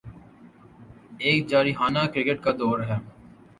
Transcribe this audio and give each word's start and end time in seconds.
اب 1.21 1.47
جارحانہ 1.49 2.03
کرکٹ 2.13 2.43
کا 2.43 2.51
دور 2.59 2.79
ہے۔ 2.89 2.97